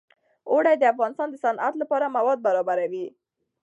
[0.51, 3.05] اوړي د افغانستان د صنعت لپاره مواد برابروي.